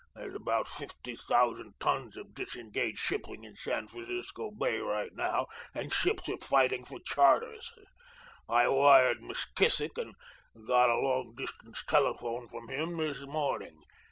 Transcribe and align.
There's 0.15 0.33
about 0.33 0.67
fifty 0.67 1.15
thousand 1.15 1.73
tons 1.79 2.17
of 2.17 2.33
disengaged 2.33 2.97
shipping 2.97 3.43
in 3.43 3.55
San 3.55 3.87
Francisco 3.87 4.49
Bay 4.49 4.79
right 4.79 5.11
now, 5.13 5.45
and 5.75 5.93
ships 5.93 6.27
are 6.27 6.39
fighting 6.39 6.85
for 6.85 6.99
charters. 7.05 7.71
I 8.49 8.67
wired 8.67 9.19
McKissick 9.21 9.99
and 9.99 10.15
got 10.65 10.89
a 10.89 10.97
long 10.97 11.35
distance 11.37 11.83
telephone 11.87 12.47
from 12.47 12.67
him 12.69 12.97
this 12.97 13.21
morning. 13.27 13.77